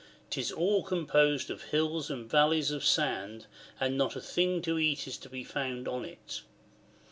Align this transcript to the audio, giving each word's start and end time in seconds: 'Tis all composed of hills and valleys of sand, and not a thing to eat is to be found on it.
'Tis 0.31 0.51
all 0.51 0.81
composed 0.81 1.51
of 1.51 1.65
hills 1.65 2.09
and 2.09 2.27
valleys 2.27 2.71
of 2.71 2.83
sand, 2.83 3.45
and 3.79 3.99
not 3.99 4.15
a 4.15 4.19
thing 4.19 4.59
to 4.59 4.79
eat 4.79 5.05
is 5.05 5.15
to 5.15 5.29
be 5.29 5.43
found 5.43 5.87
on 5.87 6.03
it. 6.05 6.41